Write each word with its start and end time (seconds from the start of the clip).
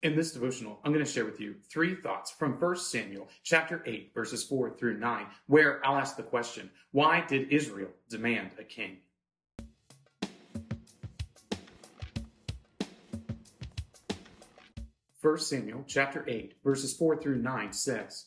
In 0.00 0.14
this 0.14 0.30
devotional, 0.30 0.78
I'm 0.84 0.92
going 0.92 1.04
to 1.04 1.10
share 1.10 1.24
with 1.24 1.40
you 1.40 1.56
three 1.68 1.96
thoughts 1.96 2.30
from 2.30 2.52
1 2.52 2.76
Samuel 2.76 3.28
chapter 3.42 3.82
8 3.84 4.12
verses 4.14 4.44
4 4.44 4.70
through 4.78 4.98
9, 4.98 5.26
where 5.48 5.84
I'll 5.84 5.98
ask 5.98 6.16
the 6.16 6.22
question, 6.22 6.70
why 6.92 7.24
did 7.26 7.52
Israel 7.52 7.90
demand 8.08 8.50
a 8.60 8.62
king? 8.62 8.98
1 15.20 15.38
Samuel 15.38 15.82
chapter 15.88 16.24
8 16.28 16.54
verses 16.62 16.94
4 16.96 17.16
through 17.16 17.38
9 17.38 17.72
says, 17.72 18.26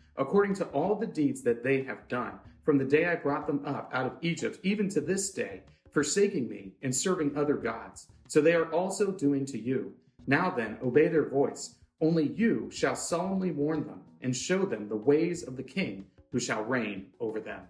according 0.17 0.55
to 0.55 0.65
all 0.67 0.95
the 0.95 1.07
deeds 1.07 1.41
that 1.43 1.63
they 1.63 1.83
have 1.83 2.07
done, 2.07 2.39
from 2.63 2.77
the 2.77 2.85
day 2.85 3.05
I 3.05 3.15
brought 3.15 3.47
them 3.47 3.61
up 3.65 3.89
out 3.93 4.05
of 4.05 4.17
Egypt, 4.21 4.59
even 4.63 4.87
to 4.89 5.01
this 5.01 5.31
day, 5.31 5.61
forsaking 5.91 6.47
me 6.47 6.73
and 6.81 6.95
serving 6.95 7.35
other 7.35 7.55
gods. 7.55 8.07
So 8.27 8.39
they 8.41 8.53
are 8.53 8.71
also 8.71 9.11
doing 9.11 9.45
to 9.47 9.59
you. 9.59 9.93
Now 10.27 10.49
then, 10.49 10.77
obey 10.83 11.07
their 11.07 11.27
voice. 11.27 11.75
Only 11.99 12.27
you 12.29 12.69
shall 12.71 12.95
solemnly 12.95 13.51
warn 13.51 13.85
them 13.85 14.01
and 14.21 14.35
show 14.35 14.65
them 14.65 14.87
the 14.87 14.95
ways 14.95 15.43
of 15.43 15.57
the 15.57 15.63
king 15.63 16.05
who 16.31 16.39
shall 16.39 16.63
reign 16.63 17.07
over 17.19 17.39
them. 17.39 17.61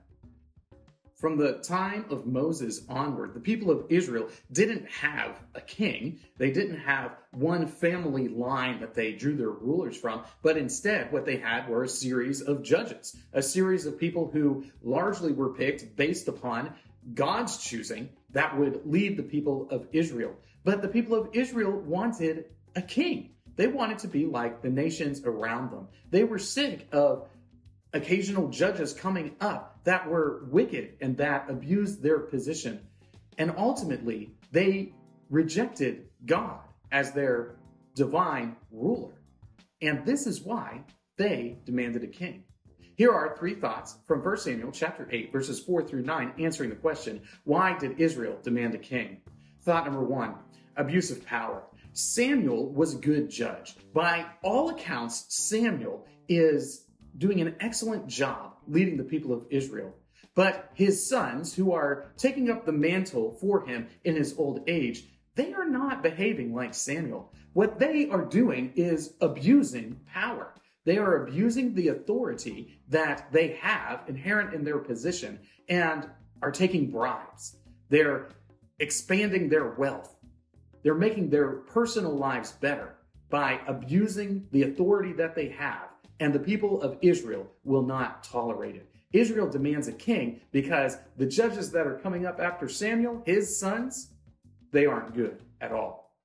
From 1.22 1.38
the 1.38 1.60
time 1.60 2.05
of 2.10 2.26
Moses 2.26 2.82
onward, 2.90 3.36
the 3.36 3.40
people 3.40 3.70
of 3.70 3.86
Israel 3.90 4.27
didn't 4.52 4.90
have 4.90 5.40
a 5.54 5.62
king. 5.62 6.20
They 6.38 6.50
didn't 6.50 6.80
have 6.80 7.16
one 7.30 7.68
family 7.68 8.28
line 8.28 8.80
that 8.80 8.96
they 8.96 9.12
drew 9.12 9.36
their 9.36 9.52
rulers 9.52 9.96
from, 9.96 10.24
but 10.41 10.58
instead 10.58 11.12
what 11.12 11.28
they 11.28 11.38
had 11.38 11.70
were 11.70 11.84
a 11.84 11.88
series 11.88 12.41
of 12.41 12.63
judges, 12.63 13.16
a 13.34 13.44
series 13.44 13.86
of 13.86 14.00
people 14.00 14.32
who 14.34 14.66
largely 14.82 15.32
were 15.32 15.54
picked 15.54 15.96
based 15.96 16.28
upon 16.28 16.74
God's 17.13 17.60
choosing 17.60 18.10
that 18.32 18.58
would 18.58 18.82
lead 18.88 19.16
the 19.16 19.22
people 19.22 19.68
of 19.70 19.85
Israel. 19.91 20.34
But 20.63 20.82
the 20.82 20.88
people 20.88 21.16
of 21.16 21.30
Israel 21.34 21.72
wanted 21.72 22.46
a 22.76 22.82
king. 22.82 23.35
They 23.58 23.68
wanted 23.68 24.00
to 24.00 24.08
be 24.08 24.26
like 24.26 24.63
the 24.63 24.72
nations 24.72 25.22
around 25.24 25.70
them. 25.70 25.88
They 26.10 26.24
were 26.24 26.40
sick 26.40 26.88
of 26.91 27.28
occasional 27.94 28.50
judges 28.50 28.94
coming 28.94 29.36
up 29.42 29.80
that 29.84 30.10
were 30.10 30.46
wicked 30.50 30.96
and 31.02 31.18
that 31.18 31.50
abused 31.50 32.02
their 32.02 32.20
position. 32.20 32.80
And 33.38 33.54
ultimately, 33.58 34.36
they 34.52 34.94
rejected 35.30 36.08
God 36.26 36.60
as 36.92 37.12
their 37.14 37.56
divine 37.96 38.56
ruler. 38.72 39.14
And 39.82 40.06
this 40.06 40.28
is 40.28 40.42
why 40.42 40.84
they 41.18 41.58
demanded 41.66 42.04
a 42.04 42.08
king. 42.08 42.44
Here 42.96 43.12
are 43.12 43.36
three 43.38 43.56
thoughts 43.56 43.98
from 44.06 44.24
1 44.24 44.38
Samuel 44.38 44.72
chapter 44.72 45.08
8 45.10 45.32
verses 45.32 45.60
4 45.60 45.84
through 45.84 46.04
9 46.04 46.34
answering 46.40 46.70
the 46.70 46.76
question, 46.76 47.22
why 47.46 47.78
did 47.78 48.00
Israel 48.00 48.38
demand 48.44 48.76
a 48.76 48.78
king? 48.78 49.22
Thought 49.64 49.86
number 49.86 50.04
1, 50.04 50.36
abuse 50.78 51.10
of 51.10 51.26
power. 51.26 51.64
Samuel 51.94 52.72
was 52.72 52.94
a 52.94 53.00
good 53.00 53.30
judge. 53.30 53.76
By 53.94 54.26
all 54.44 54.70
accounts, 54.70 55.26
Samuel 55.30 56.06
is 56.30 56.86
doing 57.17 57.41
an 57.41 57.55
excellent 57.59 58.07
job 58.07 58.54
leading 58.67 58.98
the 58.98 59.04
people 59.04 59.34
of 59.34 59.45
Israel. 59.49 59.93
But 60.34 60.71
his 60.73 61.07
sons, 61.07 61.54
who 61.54 61.73
are 61.73 62.05
taking 62.17 62.49
up 62.49 62.65
the 62.65 62.71
mantle 62.71 63.37
for 63.41 63.65
him 63.65 63.87
in 64.05 64.16
his 64.16 64.35
old 64.38 64.61
age, 64.67 65.05
they 65.35 65.53
are 65.53 65.67
not 65.67 66.03
behaving 66.03 66.53
like 66.53 66.73
Samuel. 66.73 67.33
What 67.53 67.79
they 67.79 68.09
are 68.09 68.25
doing 68.25 68.71
is 68.75 69.13
abusing 69.19 70.00
power. 70.13 70.53
They 70.85 70.97
are 70.97 71.25
abusing 71.25 71.73
the 71.73 71.89
authority 71.89 72.79
that 72.88 73.31
they 73.31 73.50
have 73.61 74.03
inherent 74.07 74.53
in 74.53 74.63
their 74.63 74.79
position 74.79 75.39
and 75.69 76.07
are 76.41 76.51
taking 76.51 76.89
bribes. 76.89 77.57
They're 77.89 78.29
expanding 78.79 79.50
their 79.50 79.71
wealth. 79.71 80.16
They're 80.81 80.95
making 80.95 81.29
their 81.29 81.51
personal 81.51 82.17
lives 82.17 82.53
better 82.53 82.95
by 83.31 83.59
abusing 83.66 84.46
the 84.52 84.64
authority 84.64 85.14
that 85.14 85.34
they 85.34 85.50
have 85.50 85.90
and 86.19 86.31
the 86.31 86.40
people 86.40 86.81
of 86.84 86.97
Israel 87.02 87.47
will 87.64 87.81
not 87.81 88.24
tolerate 88.24 88.75
it. 88.75 88.88
Israel 89.12 89.50
demands 89.50 89.88
a 89.88 89.94
king 89.94 90.40
because 90.52 90.97
the 91.18 91.25
judges 91.25 91.72
that 91.72 91.88
are 91.88 91.97
coming 91.97 92.28
up 92.28 92.40
after 92.40 92.69
Samuel, 92.69 93.24
his 93.25 93.59
sons, 93.59 94.12
they 94.72 94.86
aren't 94.86 95.16
good 95.16 95.42
at 95.59 95.72
all. 95.72 96.16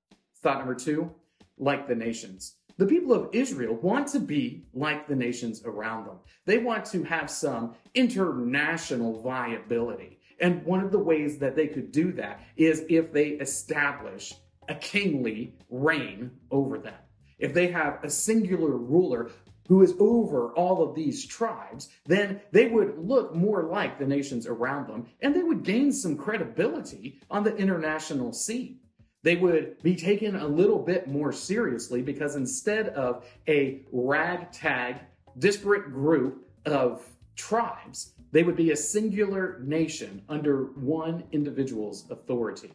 Thought 0.43 0.59
number 0.59 0.75
two, 0.75 1.11
like 1.57 1.89
the 1.89 1.95
nations. 1.95 2.57
The 2.77 2.87
people 2.87 3.15
of 3.15 3.31
Israel 3.33 3.75
want 3.77 4.09
to 4.09 4.21
be 4.21 4.67
like 4.75 5.09
the 5.09 5.17
nations 5.17 5.63
around 5.65 6.07
them. 6.07 6.19
They 6.45 6.59
want 6.59 6.85
to 6.87 7.03
have 7.05 7.31
some 7.31 7.75
international 7.95 9.23
viability. 9.23 10.19
And 10.41 10.63
one 10.65 10.81
of 10.81 10.93
the 10.93 10.99
ways 10.99 11.39
that 11.39 11.57
they 11.57 11.69
could 11.69 11.91
do 11.91 12.13
that 12.13 12.43
is 12.57 12.85
if 12.91 13.13
they 13.13 13.29
establish 13.29 14.35
a 14.69 14.75
kingly 14.75 15.55
reign 15.71 16.31
over 16.51 16.79
them. 16.79 16.95
If 17.39 17.53
they 17.53 17.69
have 17.69 18.03
a 18.03 18.11
singular 18.11 18.77
ruler 18.77 19.31
who 19.69 19.83
is 19.83 19.95
over 19.99 20.53
all 20.53 20.83
of 20.83 20.95
these 20.95 21.27
tribes, 21.27 21.89
then 22.07 22.41
they 22.53 22.69
would 22.69 22.99
look 22.99 23.35
more 23.35 23.65
like 23.65 23.99
the 23.99 24.07
nations 24.07 24.47
around 24.47 24.89
them 24.89 25.07
and 25.21 25.35
they 25.35 25.43
would 25.43 25.63
gain 25.65 25.93
some 25.93 26.17
credibility 26.17 27.21
on 27.31 27.45
the 27.45 27.55
international 27.57 28.33
scene. 28.33 28.79
They 29.23 29.37
would 29.37 29.83
be 29.83 29.97
taken 29.97 30.37
a 30.37 30.47
little 30.47 30.79
bit 30.79 31.09
more 31.09 31.33
seriously 31.33 32.01
because 32.01 32.37
instead 32.37 32.91
of 32.91 33.25
a 33.49 33.83
ragtag, 33.91 35.01
disparate 35.39 35.93
group 35.93 36.49
of 36.65 37.05
tribes, 37.35 38.13
they 38.31 38.45
would 38.45 38.57
be 38.57 38.71
a 38.71 38.77
singular 38.77 39.61
nation 39.65 40.23
under 40.29 40.67
one 40.77 41.25
individual's 41.33 42.09
authority. 42.11 42.73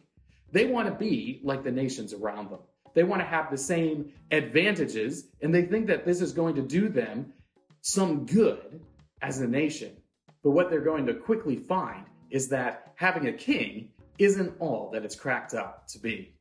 They 0.52 0.66
want 0.66 0.88
to 0.88 0.94
be 0.94 1.40
like 1.42 1.64
the 1.64 1.72
nations 1.72 2.12
around 2.12 2.50
them. 2.50 2.60
They 2.94 3.04
want 3.04 3.22
to 3.22 3.26
have 3.26 3.50
the 3.50 3.58
same 3.58 4.12
advantages, 4.30 5.26
and 5.40 5.54
they 5.54 5.62
think 5.62 5.86
that 5.86 6.04
this 6.04 6.20
is 6.20 6.32
going 6.32 6.56
to 6.56 6.62
do 6.62 6.88
them 6.88 7.32
some 7.80 8.26
good 8.26 8.80
as 9.22 9.40
a 9.40 9.48
nation. 9.48 9.96
But 10.44 10.50
what 10.50 10.70
they're 10.70 10.80
going 10.80 11.06
to 11.06 11.14
quickly 11.14 11.56
find 11.56 12.04
is 12.30 12.48
that 12.48 12.92
having 12.96 13.28
a 13.28 13.32
king 13.32 13.90
isn't 14.18 14.54
all 14.60 14.90
that 14.92 15.04
it's 15.04 15.14
cracked 15.14 15.54
up 15.54 15.86
to 15.88 15.98
be. 15.98 16.34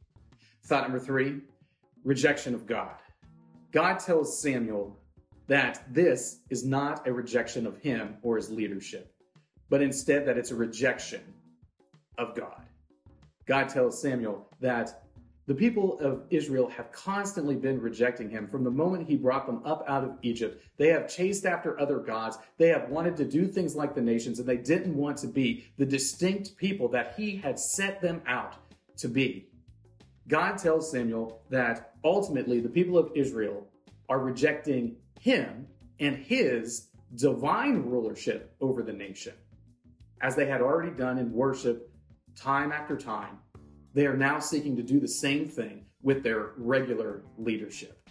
Thought 0.65 0.83
number 0.83 0.99
three 0.99 1.39
rejection 2.03 2.53
of 2.53 2.65
God. 2.65 2.95
God 3.71 3.99
tells 3.99 4.41
Samuel 4.41 4.97
that 5.47 5.83
this 5.93 6.39
is 6.49 6.65
not 6.65 7.07
a 7.07 7.13
rejection 7.13 7.65
of 7.65 7.77
him 7.77 8.17
or 8.21 8.35
his 8.35 8.49
leadership, 8.49 9.13
but 9.69 9.81
instead 9.81 10.25
that 10.25 10.37
it's 10.37 10.51
a 10.51 10.55
rejection 10.55 11.21
of 12.17 12.35
God. 12.35 12.65
God 13.45 13.69
tells 13.69 14.01
Samuel 14.01 14.47
that 14.59 15.03
the 15.47 15.55
people 15.55 15.99
of 15.99 16.23
Israel 16.29 16.69
have 16.69 16.91
constantly 16.91 17.55
been 17.55 17.81
rejecting 17.81 18.29
him 18.29 18.47
from 18.47 18.63
the 18.63 18.71
moment 18.71 19.09
he 19.09 19.17
brought 19.17 19.47
them 19.47 19.61
up 19.65 19.83
out 19.87 20.03
of 20.03 20.17
Egypt. 20.21 20.63
They 20.77 20.87
have 20.89 21.09
chased 21.09 21.45
after 21.45 21.79
other 21.79 21.97
gods. 21.97 22.37
They 22.57 22.69
have 22.69 22.89
wanted 22.89 23.17
to 23.17 23.25
do 23.25 23.47
things 23.47 23.75
like 23.75 23.95
the 23.95 24.01
nations, 24.01 24.39
and 24.39 24.47
they 24.47 24.57
didn't 24.57 24.95
want 24.95 25.17
to 25.17 25.27
be 25.27 25.65
the 25.77 25.85
distinct 25.85 26.55
people 26.57 26.87
that 26.89 27.15
he 27.17 27.35
had 27.35 27.59
set 27.59 28.01
them 28.01 28.21
out 28.27 28.55
to 28.97 29.07
be. 29.07 29.49
God 30.27 30.57
tells 30.57 30.91
Samuel 30.91 31.41
that 31.49 31.95
ultimately 32.03 32.59
the 32.59 32.69
people 32.69 32.97
of 32.97 33.11
Israel 33.15 33.67
are 34.07 34.19
rejecting 34.19 34.95
him 35.19 35.67
and 35.99 36.15
his 36.15 36.87
divine 37.15 37.81
rulership 37.83 38.55
over 38.61 38.83
the 38.83 38.93
nation, 38.93 39.33
as 40.21 40.35
they 40.35 40.45
had 40.45 40.61
already 40.61 40.91
done 40.91 41.17
in 41.17 41.33
worship 41.33 41.90
time 42.35 42.71
after 42.71 42.95
time 42.97 43.39
they 43.93 44.05
are 44.05 44.15
now 44.15 44.39
seeking 44.39 44.75
to 44.77 44.83
do 44.83 44.99
the 44.99 45.07
same 45.07 45.47
thing 45.47 45.85
with 46.01 46.23
their 46.23 46.51
regular 46.57 47.23
leadership. 47.37 48.09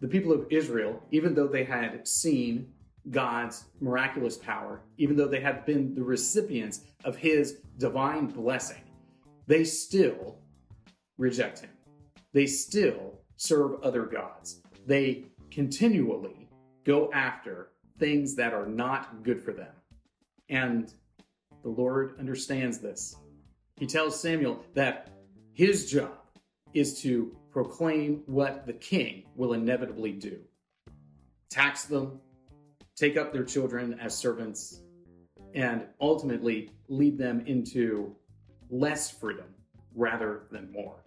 The 0.00 0.08
people 0.08 0.32
of 0.32 0.46
Israel, 0.50 1.02
even 1.10 1.34
though 1.34 1.48
they 1.48 1.64
had 1.64 2.06
seen 2.06 2.72
God's 3.10 3.64
miraculous 3.80 4.36
power, 4.36 4.82
even 4.98 5.16
though 5.16 5.28
they 5.28 5.40
had 5.40 5.66
been 5.66 5.94
the 5.94 6.02
recipients 6.02 6.82
of 7.04 7.16
his 7.16 7.58
divine 7.78 8.26
blessing, 8.26 8.82
they 9.46 9.64
still 9.64 10.38
reject 11.18 11.60
him. 11.60 11.70
They 12.32 12.46
still 12.46 13.20
serve 13.36 13.82
other 13.82 14.04
gods. 14.04 14.62
They 14.86 15.24
continually 15.50 16.48
go 16.84 17.10
after 17.12 17.72
things 17.98 18.36
that 18.36 18.54
are 18.54 18.66
not 18.66 19.22
good 19.22 19.42
for 19.42 19.52
them. 19.52 19.72
And 20.48 20.92
the 21.62 21.68
Lord 21.68 22.16
understands 22.18 22.78
this. 22.78 23.16
He 23.80 23.86
tells 23.86 24.20
Samuel 24.20 24.62
that 24.74 25.08
his 25.54 25.90
job 25.90 26.12
is 26.74 27.00
to 27.00 27.34
proclaim 27.50 28.22
what 28.26 28.66
the 28.66 28.74
king 28.74 29.24
will 29.34 29.54
inevitably 29.54 30.12
do. 30.12 30.38
tax 31.48 31.84
them, 31.86 32.20
take 32.94 33.16
up 33.16 33.32
their 33.32 33.42
children 33.42 33.98
as 33.98 34.16
servants, 34.16 34.82
and 35.54 35.86
ultimately 36.00 36.70
lead 36.88 37.18
them 37.18 37.42
into 37.46 38.14
less 38.68 39.10
freedom 39.10 39.46
rather 39.96 40.42
than 40.52 40.70
more. 40.70 41.02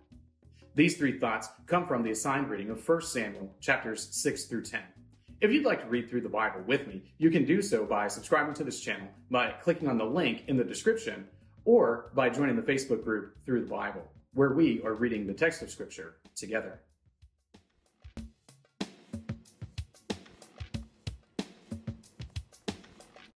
These 0.76 0.98
three 0.98 1.20
thoughts 1.20 1.48
come 1.68 1.88
from 1.88 2.04
the 2.04 2.12
assigned 2.12 2.50
reading 2.50 2.72
of 2.72 2.86
1 2.86 3.02
Samuel 3.04 3.56
chapters 3.62 4.10
6 4.12 4.46
through 4.46 4.64
10. 4.64 4.82
If 5.40 5.52
you'd 5.52 5.66
like 5.66 5.82
to 5.82 5.88
read 5.88 6.10
through 6.10 6.22
the 6.22 6.30
Bible 6.30 6.62
with 6.66 6.88
me, 6.88 7.14
you 7.20 7.30
can 7.30 7.46
do 7.46 7.62
so 7.62 7.86
by 7.86 8.08
subscribing 8.08 8.56
to 8.56 8.64
this 8.64 8.82
channel, 8.82 9.08
by 9.30 9.52
clicking 9.62 9.88
on 9.88 9.98
the 9.98 10.06
link 10.06 10.44
in 10.48 10.58
the 10.58 10.64
description, 10.64 11.28
or 11.66 12.12
by 12.14 12.30
joining 12.30 12.56
the 12.56 12.62
Facebook 12.62 13.04
group 13.04 13.36
Through 13.46 13.62
the 13.62 13.70
Bible, 13.70 14.12
where 14.34 14.54
we 14.54 14.82
are 14.84 14.94
reading 14.94 15.28
the 15.28 15.34
text 15.34 15.62
of 15.62 15.70
Scripture 15.70 16.16
together. 16.36 16.82